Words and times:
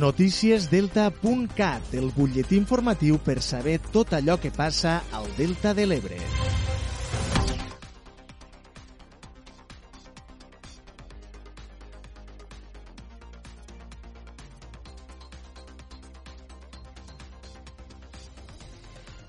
Noticiesdelta.cat, 0.00 1.90
el 1.92 2.06
butlletí 2.16 2.56
informatiu 2.56 3.18
per 3.20 3.42
saber 3.44 3.74
tot 3.92 4.14
allò 4.16 4.38
que 4.40 4.48
passa 4.48 5.02
al 5.12 5.26
Delta 5.36 5.74
de 5.76 5.84
l'Ebre. 5.84 6.16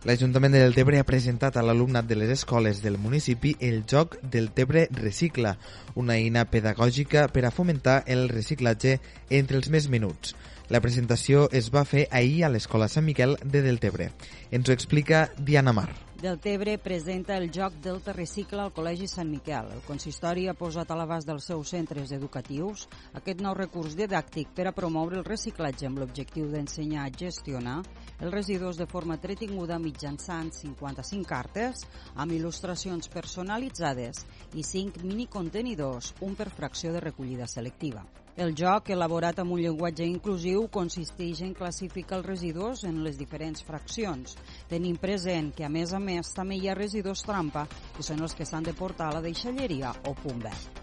L'Ajuntament 0.07 0.55
de 0.55 0.61
Deltebre 0.63 0.97
ha 0.97 1.05
presentat 1.05 1.59
a 1.59 1.65
l'alumnat 1.67 2.07
de 2.07 2.15
les 2.15 2.31
escoles 2.31 2.79
del 2.81 2.95
municipi 2.97 3.57
el 3.59 3.83
joc 3.83 4.15
del 4.23 4.49
Tebre 4.55 4.88
Recicla, 4.95 5.57
una 5.99 6.15
eina 6.15 6.47
pedagògica 6.47 7.27
per 7.27 7.43
a 7.45 7.51
fomentar 7.51 8.05
el 8.07 8.29
reciclatge 8.31 8.97
entre 9.29 9.59
els 9.59 9.67
més 9.69 9.91
menuts. 9.91 10.33
La 10.71 10.80
presentació 10.80 11.49
es 11.52 11.66
va 11.75 11.81
fer 11.84 12.05
ahir 12.16 12.45
a 12.45 12.49
l'Escola 12.49 12.88
Sant 12.88 13.03
Miquel 13.03 13.34
de 13.43 13.59
Deltebre. 13.66 14.05
Ens 14.55 14.70
ho 14.70 14.71
explica 14.71 15.25
Diana 15.35 15.73
Mar. 15.75 15.89
Deltebre 16.21 16.77
presenta 16.77 17.35
el 17.35 17.49
joc 17.52 17.75
Delta 17.84 18.13
Recicla 18.16 18.63
al 18.63 18.71
Col·legi 18.71 19.09
Sant 19.11 19.27
Miquel. 19.27 19.67
El 19.75 19.81
consistori 19.84 20.45
ha 20.47 20.53
posat 20.55 20.94
a 20.94 20.95
l'abast 20.95 21.27
dels 21.27 21.49
seus 21.49 21.73
centres 21.75 22.13
educatius 22.16 22.85
aquest 23.20 23.44
nou 23.44 23.57
recurs 23.57 23.97
didàctic 23.99 24.53
per 24.55 24.70
a 24.70 24.73
promoure 24.77 25.20
el 25.20 25.27
reciclatge 25.27 25.89
amb 25.89 25.99
l'objectiu 25.99 26.47
d'ensenyar 26.53 27.03
a 27.03 27.11
gestionar 27.19 27.75
els 28.22 28.31
residus 28.31 28.80
de 28.80 28.88
forma 28.88 29.19
entretinguda 29.19 29.81
mitjançant 29.81 30.53
55 30.55 31.27
cartes 31.27 31.83
amb 32.16 32.31
il·lustracions 32.31 33.11
personalitzades 33.11 34.23
i 34.55 34.63
5 34.63 35.03
minicontenidors, 35.03 36.13
un 36.22 36.39
per 36.39 36.47
fracció 36.53 36.95
de 36.95 37.03
recollida 37.09 37.49
selectiva. 37.49 38.08
El 38.40 38.53
joc, 38.55 38.88
elaborat 38.95 39.41
amb 39.41 39.52
un 39.52 39.59
llenguatge 39.59 40.05
inclusiu, 40.08 40.63
consisteix 40.72 41.41
en 41.44 41.52
classificar 41.53 42.22
els 42.22 42.28
residus 42.30 42.86
en 42.88 43.02
les 43.03 43.17
diferents 43.19 43.64
fraccions, 43.67 44.38
tenint 44.69 44.95
present 45.02 45.50
que, 45.58 45.66
a 45.67 45.69
més 45.69 45.92
a 45.92 46.00
més, 46.00 46.31
també 46.31 46.55
hi 46.55 46.70
ha 46.72 46.78
residus 46.78 47.25
trampa, 47.28 47.66
que 47.97 48.05
són 48.08 48.23
els 48.23 48.36
que 48.38 48.47
s'han 48.47 48.64
de 48.64 48.73
portar 48.78 49.09
a 49.09 49.17
la 49.17 49.25
deixalleria 49.25 49.92
o 50.08 50.16
punt 50.16 50.39
verd. 50.47 50.80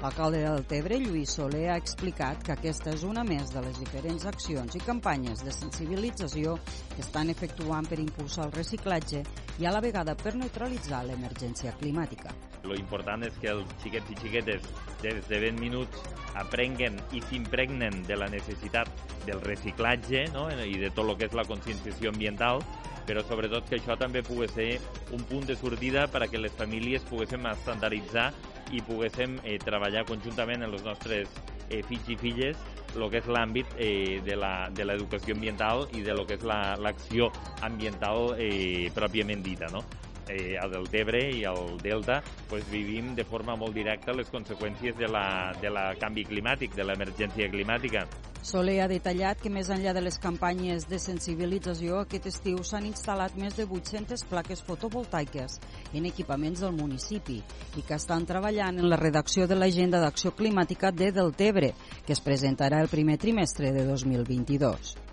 L'alcalde 0.00 0.40
del 0.42 0.64
Tebre, 0.68 0.98
Lluís 1.00 1.36
Soler, 1.36 1.70
ha 1.72 1.76
explicat 1.80 2.42
que 2.44 2.52
aquesta 2.52 2.92
és 2.92 3.04
una 3.04 3.24
més 3.24 3.52
de 3.52 3.62
les 3.64 3.78
diferents 3.80 4.26
accions 4.28 4.76
i 4.76 4.82
campanyes 4.84 5.44
de 5.44 5.52
sensibilització 5.52 6.56
que 6.94 7.00
estan 7.04 7.32
efectuant 7.32 7.88
per 7.88 8.00
impulsar 8.00 8.48
el 8.48 8.56
reciclatge 8.56 9.22
i 9.60 9.68
a 9.68 9.72
la 9.72 9.80
vegada 9.84 10.16
per 10.16 10.34
neutralitzar 10.36 11.02
l'emergència 11.04 11.72
climàtica. 11.80 12.32
Lo 12.64 12.76
important 12.76 13.24
és 13.24 13.36
que 13.40 13.52
els 13.52 13.72
xiquets 13.84 14.12
i 14.12 14.20
xiquetes 14.20 14.68
des 15.00 15.28
de 15.28 15.44
20 15.48 15.64
minuts 15.64 16.25
aprenguen 16.36 16.98
i 17.16 17.22
s'impregnen 17.24 18.02
de 18.06 18.16
la 18.16 18.28
necessitat 18.32 18.90
del 19.26 19.40
reciclatge 19.42 20.26
no? 20.34 20.48
i 20.50 20.78
de 20.78 20.90
tot 20.90 21.08
el 21.08 21.16
que 21.18 21.28
és 21.30 21.34
la 21.36 21.46
conscienciació 21.48 22.12
ambiental, 22.12 22.62
però 23.06 23.22
sobretot 23.26 23.68
que 23.68 23.78
això 23.80 23.96
també 23.98 24.22
pugui 24.26 24.48
ser 24.50 24.70
un 25.14 25.22
punt 25.28 25.46
de 25.48 25.56
sortida 25.58 26.06
per 26.10 26.24
a 26.24 26.30
que 26.30 26.42
les 26.42 26.54
famílies 26.54 27.06
poguéssim 27.10 27.46
estandarditzar 27.50 28.32
i 28.74 28.82
poguéssim 28.82 29.38
eh, 29.44 29.58
treballar 29.62 30.06
conjuntament 30.08 30.66
amb 30.66 30.74
els 30.74 30.86
nostres 30.86 31.30
eh, 31.70 31.82
fills 31.86 32.08
i 32.10 32.18
filles 32.18 32.64
el 32.96 33.10
que 33.12 33.20
és 33.20 33.26
l'àmbit 33.28 33.74
eh, 33.76 34.22
de 34.24 34.84
l'educació 34.88 35.36
ambiental 35.36 35.84
i 35.92 36.02
de 36.06 36.14
lo 36.16 36.24
que 36.26 36.38
és 36.38 36.44
l'acció 36.46 37.28
la, 37.28 37.66
ambiental 37.68 38.34
eh, 38.40 38.88
pròpiament 38.94 39.42
dita. 39.44 39.68
No? 39.72 39.84
Eh, 40.28 40.56
a 40.60 40.68
Deltebre 40.68 41.22
i 41.32 41.44
al 41.48 41.76
Delta 41.82 42.22
pues, 42.48 42.64
vivim 42.70 43.14
de 43.14 43.24
forma 43.24 43.56
molt 43.56 43.74
directa 43.74 44.14
les 44.16 44.30
conseqüències 44.30 44.96
de 44.98 45.08
la, 45.10 45.52
de 45.60 45.70
la 45.70 45.92
canvi 46.00 46.26
climàtic, 46.26 46.74
de 46.76 46.86
l'emergència 46.86 47.50
climàtica. 47.52 48.06
Soler 48.46 48.76
ha 48.84 48.86
detallat 48.86 49.40
que 49.42 49.50
més 49.50 49.72
enllà 49.74 49.90
de 49.96 50.04
les 50.04 50.20
campanyes 50.22 50.84
de 50.86 51.00
sensibilització, 51.02 52.02
aquest 52.04 52.28
estiu 52.30 52.60
s'han 52.62 52.86
instal·lat 52.86 53.34
més 53.40 53.56
de 53.58 53.66
800 53.66 54.22
plaques 54.30 54.62
fotovoltaiques 54.66 55.58
en 55.98 56.06
equipaments 56.06 56.62
del 56.62 56.76
municipi 56.76 57.40
i 57.74 57.82
que 57.82 57.98
estan 57.98 58.28
treballant 58.28 58.78
en 58.78 58.86
la 58.92 59.00
redacció 59.00 59.48
de 59.50 59.58
l'agenda 59.58 60.02
d'acció 60.04 60.30
climàtica 60.36 60.92
de 60.92 61.10
Deltebre, 61.16 61.72
que 62.06 62.14
es 62.14 62.22
presentarà 62.22 62.84
el 62.84 62.92
primer 62.92 63.18
trimestre 63.18 63.74
de 63.74 63.82
2022. 63.88 65.05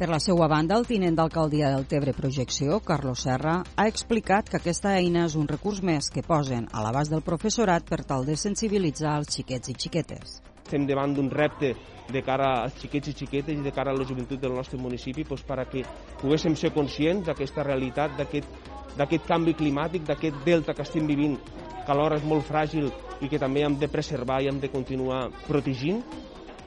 Per 0.00 0.08
la 0.08 0.16
seva 0.16 0.46
banda, 0.48 0.78
el 0.80 0.86
tinent 0.88 1.12
d'alcaldia 1.12 1.68
del 1.74 1.82
Tebre 1.84 2.14
Projecció, 2.16 2.78
Carlos 2.80 3.20
Serra, 3.26 3.58
ha 3.76 3.84
explicat 3.84 4.46
que 4.48 4.56
aquesta 4.56 4.94
eina 4.96 5.26
és 5.28 5.34
un 5.36 5.44
recurs 5.50 5.82
més 5.84 6.06
que 6.08 6.22
posen 6.24 6.70
a 6.72 6.80
l'abast 6.80 7.12
del 7.12 7.20
professorat 7.26 7.84
per 7.84 7.98
tal 8.08 8.24
de 8.24 8.32
sensibilitzar 8.40 9.18
els 9.20 9.28
xiquets 9.36 9.68
i 9.68 9.74
xiquetes. 9.76 10.38
Estem 10.62 10.86
davant 10.88 11.12
d'un 11.12 11.28
repte 11.28 11.74
de 12.08 12.22
cara 12.24 12.48
als 12.62 12.80
xiquets 12.80 13.12
i 13.12 13.14
xiquetes 13.18 13.60
i 13.60 13.66
de 13.66 13.74
cara 13.76 13.92
a 13.92 13.98
la 13.98 14.08
joventut 14.08 14.40
del 14.40 14.56
nostre 14.56 14.80
municipi 14.80 15.26
doncs, 15.28 15.44
per 15.44 15.60
a 15.60 15.68
que 15.68 15.84
poguéssim 16.22 16.56
ser 16.56 16.72
conscients 16.72 17.28
d'aquesta 17.28 17.68
realitat, 17.68 18.16
d'aquest 18.16 19.28
canvi 19.28 19.52
climàtic, 19.52 20.08
d'aquest 20.08 20.40
delta 20.48 20.72
que 20.72 20.88
estem 20.88 21.12
vivint, 21.12 21.36
que 21.84 21.92
alhora 21.92 22.16
és 22.16 22.24
molt 22.24 22.48
fràgil 22.48 22.88
i 23.20 23.28
que 23.28 23.36
també 23.36 23.68
hem 23.68 23.76
de 23.76 23.92
preservar 23.92 24.40
i 24.40 24.48
hem 24.48 24.64
de 24.64 24.72
continuar 24.72 25.26
protegint 25.44 26.00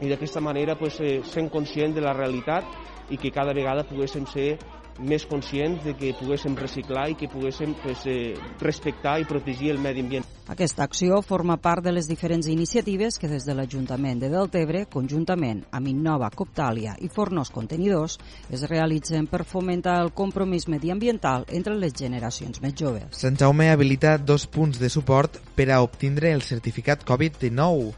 i 0.03 0.11
d'aquesta 0.11 0.43
manera 0.43 0.75
doncs, 0.79 0.99
sent 1.31 1.49
conscients 1.49 1.95
de 1.95 2.03
la 2.03 2.13
realitat 2.13 3.11
i 3.11 3.17
que 3.17 3.31
cada 3.31 3.53
vegada 3.53 3.87
poguéssim 3.87 4.25
ser 4.27 4.57
més 4.99 5.25
conscients 5.25 5.81
de 5.83 5.95
que 5.97 6.13
poguéssim 6.13 6.55
reciclar 6.57 7.07
i 7.09 7.15
que 7.17 7.27
poguéssim 7.27 7.73
pues, 7.81 8.05
eh, 8.05 8.35
respectar 8.61 9.19
i 9.19 9.25
protegir 9.25 9.71
el 9.71 9.79
medi 9.81 10.03
ambient. 10.03 10.25
Aquesta 10.53 10.83
acció 10.83 11.21
forma 11.23 11.55
part 11.57 11.83
de 11.85 11.93
les 11.95 12.07
diferents 12.07 12.47
iniciatives 12.51 13.17
que 13.17 13.29
des 13.31 13.45
de 13.47 13.55
l'Ajuntament 13.55 14.19
de 14.19 14.29
Deltebre, 14.29 14.85
conjuntament 14.91 15.63
amb 15.71 15.87
Innova, 15.87 16.29
Coptàlia 16.29 16.97
i 16.99 17.09
Fornos 17.09 17.49
Contenidors, 17.49 18.19
es 18.51 18.67
realitzen 18.69 19.27
per 19.31 19.45
fomentar 19.45 20.01
el 20.03 20.11
compromís 20.11 20.67
mediambiental 20.67 21.47
entre 21.49 21.77
les 21.79 21.95
generacions 21.95 22.61
més 22.61 22.75
joves. 22.75 23.15
Sant 23.17 23.39
Jaume 23.39 23.71
habilita 23.71 24.17
dos 24.17 24.45
punts 24.45 24.79
de 24.79 24.89
suport 24.89 25.39
per 25.55 25.71
a 25.71 25.81
obtindre 25.81 26.33
el 26.33 26.43
certificat 26.43 27.07
Covid-19 27.07 27.93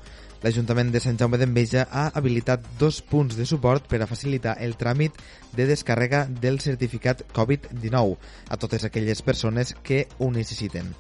l'Ajuntament 0.45 0.91
de 0.94 1.00
Sant 1.01 1.17
Jaume 1.17 1.39
d'Enveja 1.41 1.88
ha 1.89 2.06
habilitat 2.13 2.67
dos 2.78 3.00
punts 3.01 3.33
de 3.33 3.47
suport 3.50 3.88
per 3.89 4.03
a 4.03 4.07
facilitar 4.09 4.59
el 4.61 4.75
tràmit 4.78 5.16
de 5.57 5.66
descàrrega 5.66 6.28
del 6.29 6.59
certificat 6.61 7.23
Covid-19 7.33 8.13
a 8.53 8.57
totes 8.61 8.85
aquelles 8.85 9.23
persones 9.25 9.73
que 9.81 10.03
ho 10.19 10.29
necessiten. 10.29 10.91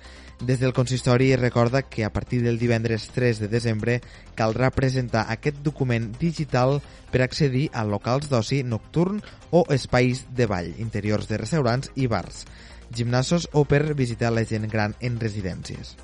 Des 0.41 0.59
del 0.59 0.73
consistori 0.73 1.29
recorda 1.37 1.83
que 1.83 2.03
a 2.03 2.11
partir 2.11 2.41
del 2.41 2.57
divendres 2.57 3.05
3 3.13 3.43
de 3.43 3.47
desembre 3.47 3.99
caldrà 4.33 4.71
presentar 4.73 5.27
aquest 5.29 5.61
document 5.63 6.09
digital 6.19 6.81
per 7.13 7.21
accedir 7.21 7.69
a 7.71 7.85
locals 7.85 8.27
d'oci 8.33 8.63
nocturn 8.65 9.21
o 9.51 9.63
espais 9.69 10.25
de 10.35 10.49
ball, 10.49 10.73
interiors 10.81 11.29
de 11.29 11.37
restaurants 11.37 11.93
i 11.95 12.09
bars, 12.09 12.43
gimnasos 12.89 13.47
o 13.53 13.63
per 13.69 13.93
visitar 13.93 14.33
la 14.33 14.43
gent 14.43 14.67
gran 14.67 14.97
en 14.99 15.21
residències. 15.21 15.95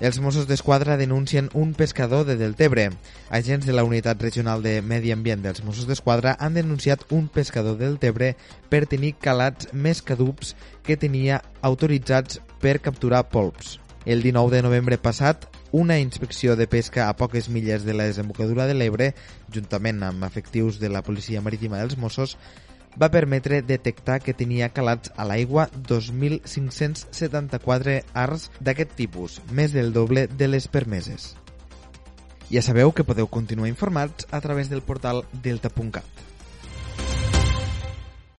Els 0.00 0.16
Mossos 0.16 0.46
d'Esquadra 0.48 0.94
denuncien 0.96 1.50
un 1.52 1.74
pescador 1.76 2.24
de 2.24 2.38
Deltebre. 2.40 2.86
Agents 3.28 3.66
de 3.68 3.74
la 3.74 3.84
Unitat 3.84 4.22
Regional 4.24 4.62
de 4.64 4.80
Medi 4.80 5.12
Ambient 5.12 5.42
dels 5.44 5.60
Mossos 5.60 5.84
d'Esquadra 5.84 6.32
han 6.40 6.56
denunciat 6.56 7.04
un 7.12 7.26
pescador 7.28 7.76
del 7.76 7.98
Tebre 8.00 8.30
per 8.72 8.86
tenir 8.88 9.12
calats 9.20 9.68
més 9.76 10.00
cadups 10.00 10.54
que 10.88 10.96
tenia 10.96 11.42
autoritzats 11.60 12.40
per 12.64 12.78
capturar 12.80 13.26
polps. 13.28 13.76
El 14.08 14.24
19 14.24 14.56
de 14.56 14.62
novembre 14.64 14.96
passat, 14.96 15.44
una 15.70 16.00
inspecció 16.00 16.56
de 16.56 16.64
pesca 16.64 17.10
a 17.10 17.16
poques 17.20 17.50
milles 17.52 17.84
de 17.84 17.92
la 17.92 18.08
desembocadura 18.08 18.64
de 18.64 18.78
l'Ebre, 18.80 19.12
juntament 19.52 20.00
amb 20.02 20.24
efectius 20.24 20.80
de 20.80 20.88
la 20.88 21.04
Policia 21.04 21.44
Marítima 21.44 21.76
dels 21.76 22.00
Mossos, 22.00 22.38
va 22.98 23.10
permetre 23.10 23.62
detectar 23.62 24.20
que 24.24 24.34
tenia 24.34 24.68
calats 24.74 25.12
a 25.16 25.24
l'aigua 25.28 25.68
2.574 25.88 28.02
arts 28.14 28.50
d'aquest 28.60 28.94
tipus, 28.96 29.40
més 29.52 29.72
del 29.76 29.92
doble 29.92 30.26
de 30.26 30.48
les 30.48 30.68
permeses. 30.68 31.36
Ja 32.50 32.62
sabeu 32.66 32.90
que 32.90 33.06
podeu 33.06 33.28
continuar 33.30 33.68
informats 33.70 34.26
a 34.30 34.40
través 34.40 34.68
del 34.70 34.82
portal 34.82 35.24
delta.cat. 35.44 36.29